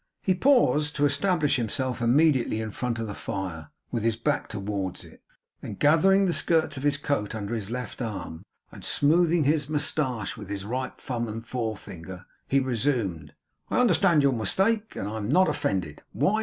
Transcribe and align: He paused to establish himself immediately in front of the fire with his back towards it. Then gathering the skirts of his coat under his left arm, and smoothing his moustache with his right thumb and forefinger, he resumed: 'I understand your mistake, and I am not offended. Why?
He 0.23 0.33
paused 0.33 0.95
to 0.95 1.05
establish 1.05 1.57
himself 1.57 2.01
immediately 2.01 2.59
in 2.59 2.71
front 2.71 2.97
of 2.97 3.05
the 3.05 3.13
fire 3.13 3.69
with 3.91 4.01
his 4.01 4.15
back 4.15 4.49
towards 4.49 5.05
it. 5.05 5.21
Then 5.61 5.75
gathering 5.75 6.25
the 6.25 6.33
skirts 6.33 6.75
of 6.75 6.81
his 6.81 6.97
coat 6.97 7.35
under 7.35 7.53
his 7.53 7.69
left 7.69 8.01
arm, 8.01 8.41
and 8.71 8.83
smoothing 8.83 9.43
his 9.43 9.69
moustache 9.69 10.35
with 10.35 10.49
his 10.49 10.65
right 10.65 10.99
thumb 10.99 11.27
and 11.27 11.45
forefinger, 11.45 12.25
he 12.47 12.59
resumed: 12.59 13.35
'I 13.69 13.79
understand 13.81 14.23
your 14.23 14.33
mistake, 14.33 14.95
and 14.95 15.07
I 15.07 15.17
am 15.17 15.29
not 15.29 15.47
offended. 15.47 16.01
Why? 16.13 16.39